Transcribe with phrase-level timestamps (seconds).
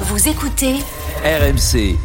[0.00, 0.74] Vous écoutez
[1.24, 1.96] RMC,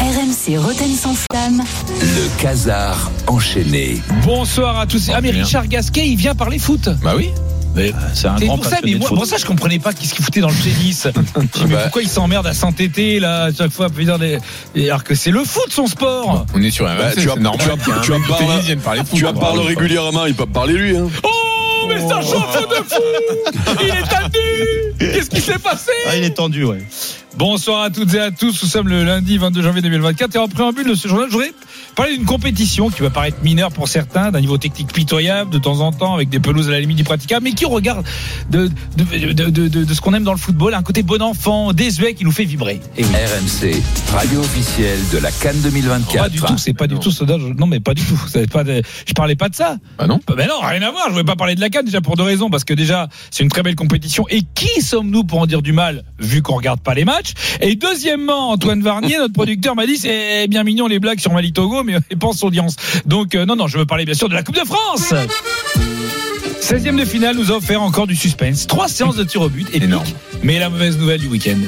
[0.00, 1.62] RMC Roten sans flamme.
[2.00, 4.00] le casar enchaîné.
[4.24, 5.10] Bonsoir à tous.
[5.14, 6.88] Ah mais Richard Gasquet, il vient parler foot.
[7.02, 7.30] Bah oui.
[8.14, 9.18] C'est un C'est grand pour ça, mais passionné de moi, foot.
[9.18, 11.08] pour ça, je comprenais pas qu'est-ce qu'il foutait dans le tennis.
[11.66, 11.80] Mais Bah.
[11.82, 14.38] pourquoi il s'emmerde à s'entêter là à chaque fois, à dire des...
[14.76, 16.46] et alors que c'est le foot son sport.
[16.54, 17.66] On est sur un Bah, tu as- normal.
[17.66, 19.00] tu as- qu'il y ait un tu as mec parlé- de tennis vienne parler.
[19.12, 19.66] Tu oui.
[19.66, 20.96] régulièrement, il peut parler lui.
[20.96, 21.08] Hein.
[21.24, 24.38] Oh, mais c'est un champion de foot Il est tendu
[25.14, 26.82] Qu'est-ce qui s'est passé Ah, il est tendu, ouais.
[27.36, 28.60] Bonsoir à toutes et à tous.
[28.60, 31.52] Nous sommes le lundi 22 janvier 2024 et en préambule de ce journal, je voudrais
[31.94, 35.80] parler d'une compétition qui va paraître mineure pour certains, d'un niveau technique pitoyable de temps
[35.80, 38.04] en temps, avec des pelouses à la limite du praticable, mais qui regarde
[38.50, 41.22] de, de, de, de- de- de ce qu'on aime dans le football, un côté bon
[41.22, 42.80] enfant, désuet qui nous fait vibrer.
[42.96, 43.10] Et oui.
[43.10, 46.22] RMC, radio officielle de la Cannes 2024.
[46.22, 47.00] Pas du tout, c'est pas du non.
[47.00, 48.18] tout ce dont- Non, mais pas du tout.
[48.50, 49.76] Pas de- Je parlais pas de ça.
[49.98, 50.20] Bah non.
[50.36, 51.04] Ben non, rien à voir.
[51.06, 52.50] Je voulais pas parler de la Cannes déjà pour deux raisons.
[52.50, 54.26] Parce que déjà, c'est une très belle compétition.
[54.30, 57.32] Et qui sommes-nous pour en dire du mal, vu qu'on regarde pas les matchs?
[57.60, 61.52] Et deuxièmement, Antoine Varnier, notre producteur, m'a dit c'est bien mignon les blagues sur Mali
[61.52, 62.76] Togo, mais et pense audience.
[63.06, 65.12] Donc euh, non, non, je veux parler bien sûr de la Coupe de France.
[66.60, 68.66] 16e de finale nous a offert encore du suspense.
[68.66, 69.68] Trois séances de tir au but.
[69.68, 69.84] épiques.
[69.84, 70.06] Énorme.
[70.42, 71.58] Mais la mauvaise nouvelle du week-end.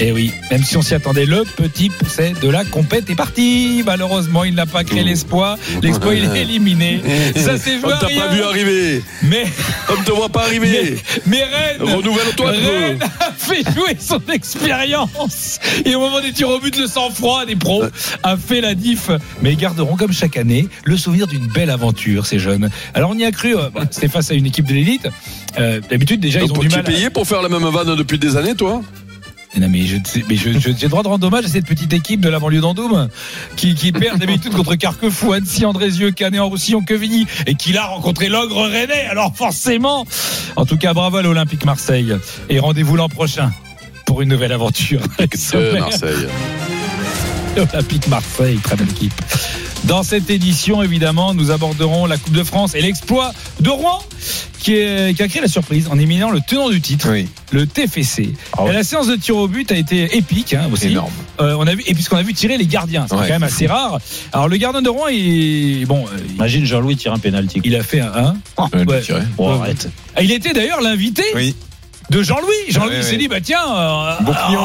[0.00, 3.82] Eh oui, même si on s'y attendait, le petit pousset de la compète est parti.
[3.86, 5.56] Malheureusement, il n'a pas créé l'espoir.
[5.82, 7.00] L'exploit, il est éliminé.
[7.36, 9.02] Ça s'est On joué à t'a pas vu arriver.
[9.22, 9.44] Mais,
[9.88, 10.96] On ne te voit pas mais, arriver.
[11.26, 13.04] mais Rennes, Renouvelle-toi un Rennes peu.
[13.20, 15.60] a fait jouer son expérience.
[15.84, 17.84] Et au moment des tirs au but, le sang-froid des pros
[18.24, 19.10] a fait la diff.
[19.42, 22.68] Mais ils garderont, comme chaque année, le souvenir d'une belle aventure, ces jeunes.
[22.94, 23.56] Alors, on y a cru.
[23.56, 25.08] euh, bah, C'était face à une équipe de l'élite.
[25.58, 26.80] Euh, D'habitude, déjà, ils ont du tu mal.
[26.80, 28.82] à- payé pour faire la même vanne depuis des années, toi
[29.60, 29.96] non mais je
[30.28, 32.38] mais je, je- j'ai le droit de rendre hommage à cette petite équipe de la
[32.38, 33.08] banlieue d'Andoum
[33.56, 38.28] qui, qui perd d'habitude contre Carquefou, Annecy, Andrézieux, Canet, Roussillon, Quevilly et qui l'a rencontré
[38.28, 39.06] l'ogre rennais.
[39.10, 40.06] Alors forcément,
[40.56, 42.14] en tout cas bravo à l'Olympique Marseille
[42.48, 43.52] et rendez-vous l'an prochain
[44.06, 45.00] pour une nouvelle aventure.
[45.54, 46.26] Euh, Marseille.
[47.56, 49.14] Olympique Marseille, très belle équipe.
[49.84, 54.02] Dans cette édition, évidemment, nous aborderons la Coupe de France et l'exploit de Rouen
[54.58, 57.28] qui, est- qui a créé la surprise en éliminant le tenant du titre, Oui.
[57.52, 58.30] le TFC.
[58.56, 60.86] Ah la séance de tir au but a été épique hein, aussi.
[60.88, 61.12] Énorme.
[61.40, 63.22] Euh, on a vu et puisqu'on a vu tirer les gardiens, c'est Ouais.
[63.26, 63.98] quand même assez rare.
[64.32, 67.60] Alors le gardien de Rouen, il bon, euh, Imagine Jean-Louis tire un pénalty.
[67.62, 68.36] il a fait un.
[68.56, 68.68] un.
[68.72, 69.02] Ouais, Ouais.
[69.02, 69.20] tiré.
[69.36, 69.90] Oh, arrête.
[70.16, 71.54] Ah, Il était d'ailleurs l'invité Oui.
[72.10, 72.70] De Jean-Louis.
[72.70, 74.14] Jean-Louis s'est dit bah tiens, euh,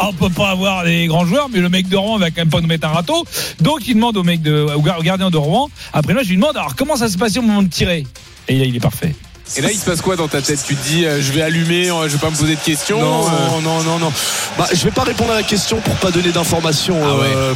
[0.09, 2.49] on peut pas avoir des grands joueurs, mais le mec de Rouen va quand même
[2.49, 3.25] pas nous mettre un râteau.
[3.61, 5.69] Donc il demande au mec de au gardien de Rouen.
[5.93, 8.05] Après là, je lui demande alors comment ça se passait au moment de tirer?
[8.47, 9.15] Et là, il est parfait.
[9.57, 10.63] Et là, il se passe quoi dans ta tête?
[10.63, 13.01] Tu te dis, euh, je vais allumer, euh, je vais pas me poser de questions
[13.01, 14.11] Non, euh, non, non, non.
[14.57, 17.53] Bah, je vais pas répondre à la question pour pas donner d'informations euh,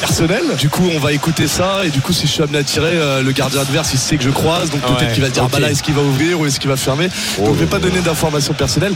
[0.00, 0.56] personnelles.
[0.58, 2.92] Du coup, on va écouter ça et du coup, si je suis amené à tirer,
[2.94, 5.44] euh, le gardien adverse, il sait que je croise, donc peut-être Ouais, qu'il va dire,
[5.44, 5.50] ok.
[5.52, 7.08] bah là, est-ce qu'il va ouvrir ou est-ce qu'il va fermer?
[7.38, 8.94] Donc, je vais pas donner d'informations personnelles.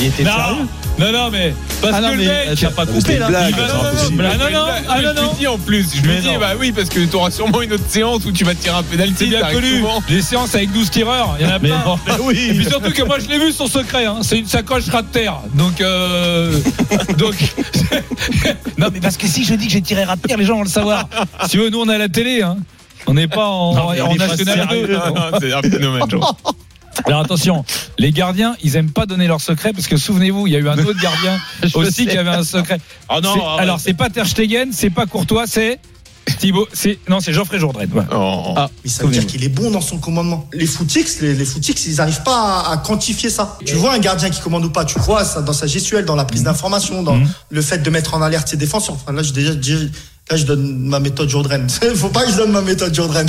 [0.00, 0.66] Il était non, sérieux
[0.98, 2.60] non, non, mais parce Ah non, que mais le mec.
[2.60, 3.28] t'as pas coupé là.
[3.28, 4.22] blague, non, non, impossible.
[4.22, 6.72] non, non, non, ah, non, je lui dis en plus, je lui dis, bah oui,
[6.72, 9.14] parce que tu auras sûrement une autre séance où tu vas tirer un pénalty.
[9.16, 9.82] C'est bien connu.
[10.10, 11.82] Les séances avec 12 tireurs, il y en a Mais plein.
[12.06, 14.18] bah Et puis surtout que moi je l'ai vu son secret, hein.
[14.22, 15.36] c'est une sacoche rat de terre.
[15.54, 16.52] Donc, euh,
[17.16, 17.36] donc,
[18.76, 20.56] non mais parce que si je dis que j'ai tiré rat de terre, les gens
[20.56, 21.08] vont le savoir.
[21.48, 22.56] Si veux, nous on est à la télé, hein.
[23.06, 24.86] On n'est pas en, Non, en pas national sérieux.
[24.88, 24.92] 2.
[24.92, 26.02] Non, non, C'est un phénomène.
[27.06, 27.64] Alors attention,
[27.98, 30.68] les gardiens, ils aiment pas donner leur secret parce que souvenez-vous, il y a eu
[30.68, 31.38] un autre gardien
[31.74, 32.80] aussi qui avait un secret.
[33.08, 33.60] Ah non, C'est- arrête.
[33.60, 35.78] alors c'est pas Ter Stegen, c'est pas Courtois, c'est
[36.38, 37.86] Thibaut, c'est non, c'est Geoffrey Jourdain.
[37.90, 38.08] voilà.
[38.12, 38.54] Oh.
[38.56, 40.46] Ah, Mais ça veut dire qu'il est bon dans son commandement.
[40.52, 43.58] Les footix, les, les footix, ils n'arrivent pas à, à quantifier ça.
[43.64, 46.14] Tu vois un gardien qui commande ou pas, tu vois ça dans sa gestuelle, dans
[46.16, 47.28] la prise d'information, dans Mhm.
[47.50, 48.94] le fait de mettre en alerte ses défenseurs.
[48.96, 49.78] Enfin, là, je, déjà, déjà-
[50.30, 51.66] là, je donne ma méthode Jourdain.
[51.96, 53.24] Faut pas que je donne ma méthode Jourdain.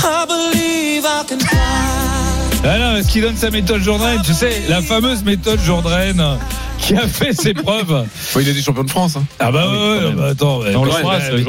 [2.63, 6.38] Ah non, ce qui donne sa méthode Jourdain, tu sais, la fameuse méthode Jourdain
[6.77, 8.05] qui a fait ses preuves.
[8.39, 9.16] Il a des champions de France.
[9.16, 9.23] Hein.
[9.39, 10.69] Ah bah oui, ouais, ouais, bah attends, mais-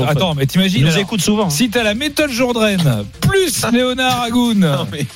[0.09, 1.51] attends, mais Il t'imagines alors, écoute souvent.
[1.51, 2.77] si t'as la méthode Jourdain
[3.21, 4.67] plus Léonard Agoun.
[4.91, 5.07] mais-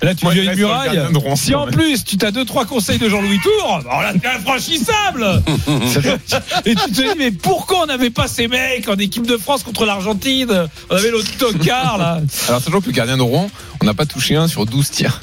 [0.00, 0.94] Là, tu Moi, viens je une reste sur le muraille.
[0.94, 1.74] gardien de Rouen, Si quand en même.
[1.74, 5.42] plus tu t'as deux trois conseils de Jean-Louis Tour, alors là t'es infranchissable.
[6.66, 9.64] Et tu te dis mais pourquoi on n'avait pas ces mecs en équipe de France
[9.64, 10.68] contre l'Argentine?
[10.88, 12.20] On avait l'autre tocard là.
[12.48, 13.50] Alors, sachant que le gardien de Rouen,
[13.82, 15.20] on n'a pas touché un sur 12 tirs.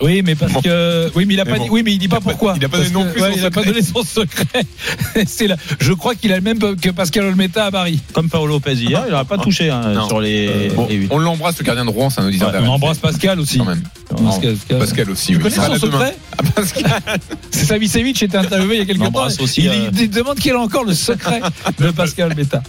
[0.00, 1.64] Oui, mais parce que oui, mais il a Mais pas bon.
[1.64, 1.70] dit.
[1.70, 2.54] Oui, mais il dit pas pourquoi.
[2.56, 3.72] il a pas donné non plus ouais, son il a pas secret.
[3.72, 4.64] donné son secret.
[5.26, 5.56] C'est là.
[5.80, 8.00] Je crois qu'il a le même que Pascal Olmeta à Paris.
[8.12, 11.08] Comme Paolo Lopez hier, il n'aurait pas touché hein, sur les, Bon, les huit.
[11.10, 12.68] on l'embrasse, le gardien de Rouen, c'est un auditeur on d'RMC.
[12.70, 13.58] embrasse Pascal aussi.
[13.58, 13.82] Quand même.
[14.12, 14.30] Non,
[14.78, 15.28] Pascal, aussi.
[15.32, 15.42] Tu oui.
[15.42, 17.02] connais son secret Ah, Pascal.
[17.50, 19.06] C'est Savicevic était interviewé il y a quelques temps.
[19.06, 21.40] embrasse aussi, il, euh, il demande quel est encore le secret
[21.78, 22.62] de Pascal Beta.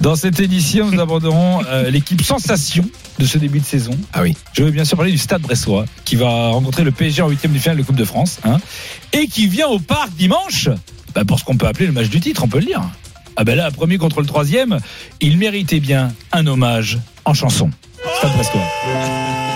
[0.00, 2.84] Dans cette édition, nous aborderons euh, l'équipe sensation
[3.18, 3.92] de ce début de saison.
[4.12, 4.36] Ah oui.
[4.52, 7.52] Je veux bien sûr parler du Stade Bressois qui va rencontrer le PSG en huitième
[7.52, 8.58] de finale de Coupe de France hein,
[9.12, 10.68] et qui vient au parc dimanche
[11.14, 12.82] bah, pour ce qu'on peut appeler le match du titre, on peut le dire.
[13.36, 14.78] Ah ben là, premier contre le troisième,
[15.20, 17.70] il méritait bien un hommage en chanson.
[18.18, 19.53] Stade Bressois.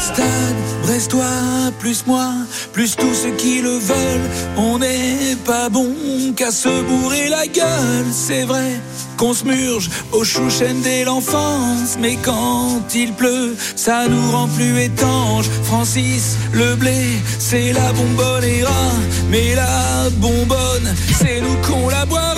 [0.00, 2.32] Stade, Brestois, plus moi,
[2.72, 4.30] plus tous ceux qui le veulent.
[4.56, 5.92] On n'est pas bon
[6.34, 8.80] qu'à se bourrer la gueule, c'est vrai.
[9.18, 14.80] Qu'on se murge au chouchen dès l'enfance, mais quand il pleut, ça nous rend plus
[14.80, 15.50] étanches.
[15.64, 18.64] Francis, le blé, c'est la bonbonne et
[19.30, 22.35] mais la bonbonne, c'est nous qu'on la boira.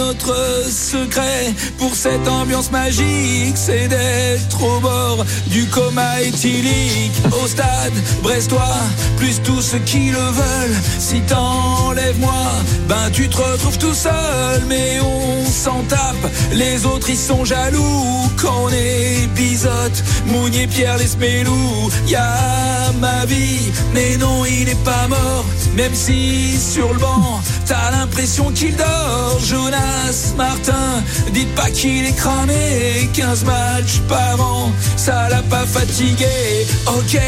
[0.00, 7.12] Notre secret pour cette ambiance magique, c'est d'être au bord du coma éthylique.
[7.42, 7.92] Au stade
[8.22, 8.78] brestois,
[9.18, 10.78] plus tous ceux qui le veulent.
[10.98, 12.46] Si t'enlèves moi,
[12.88, 14.62] ben tu te retrouves tout seul.
[14.68, 18.30] Mais on s'en tape, les autres ils sont jaloux.
[18.40, 21.90] Quand on est bisote, Mounier, Pierre, les Smelou.
[22.06, 25.44] Y'a ma vie, mais non, il est pas mort.
[25.76, 29.38] Même si sur le banc, t'as l'impression qu'il dort.
[29.44, 29.89] Jonas
[30.36, 31.02] Martin,
[31.32, 33.08] dites pas qu'il est cramé.
[33.12, 36.66] 15 matchs par an, ça l'a pas fatigué.
[36.86, 37.18] Ok,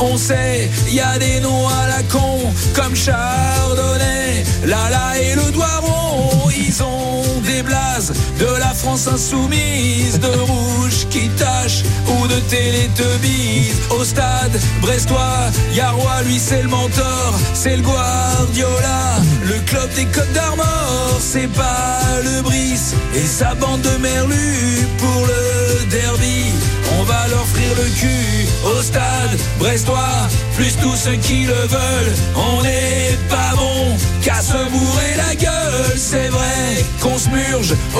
[0.00, 6.50] on sait, y a des noms à la con, comme Chardonnay, Lala et le Doiron.
[6.56, 13.72] Ils ont des blazes de la France insoumise, de rouge qui tâche ou de Télétubbies.
[13.90, 20.32] Au stade brestois, Yarois, lui c'est le mentor, c'est le Guardiola, le club des Côtes
[20.32, 20.93] d'Armor,
[21.24, 26.52] c'est pas le Brice et sa bande de merlus pour le derby.
[26.98, 32.14] On va leur frire le cul au stade brestois, plus tous ceux qui le veulent.
[32.36, 33.13] On n'est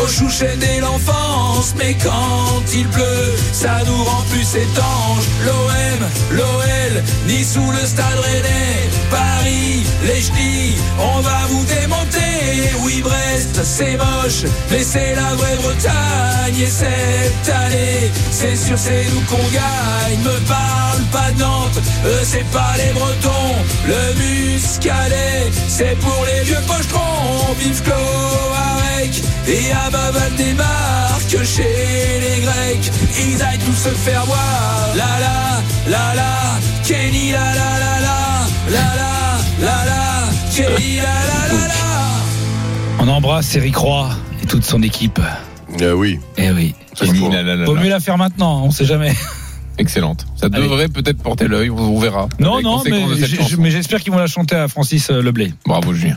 [0.02, 5.28] au chouchet dès l'enfance, mais quand il pleut, ça nous rend plus étanches.
[5.44, 12.70] L'OM, l'OL, ni sous le stade rennais, Paris, les ch'tis, on va vous démonter.
[12.82, 16.60] Oui, Brest, c'est moche, mais c'est la vraie Bretagne.
[16.60, 20.18] Et cette année, c'est sûr, c'est nous qu'on gagne.
[20.22, 23.56] Me parle pas de Nantes, eux, c'est pas les Bretons.
[23.86, 27.54] Le muscadet, c'est pour les vieux pochetrons.
[27.58, 27.82] Vive
[29.04, 31.62] Cloarec et Abaval débarque chez
[32.20, 32.92] les Grecs.
[33.18, 34.94] Ils aillent tous se faire voir.
[34.96, 41.02] La la, la la, Kenny la la la la, la la, la la, Kenny la
[41.02, 41.74] la la la.
[43.00, 44.10] On embrasse Eric Roy
[44.42, 45.20] et toute son équipe.
[45.80, 46.18] Euh, oui.
[46.36, 46.74] Eh oui.
[46.94, 49.12] Kenny, là, là, là, Vaut mieux la faire maintenant, on sait jamais.
[49.76, 50.24] Excellente.
[50.36, 50.62] Ça Allez.
[50.62, 52.28] devrait peut-être porter l'œil, on verra.
[52.38, 55.52] Non, non, mais, j'espère qu'ils vont la chanter à Francis euh, Leblé.
[55.66, 56.16] Bravo Julien.